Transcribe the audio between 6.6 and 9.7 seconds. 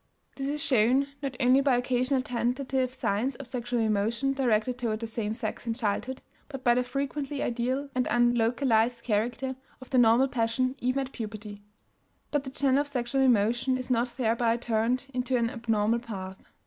by the frequently ideal and unlocalized character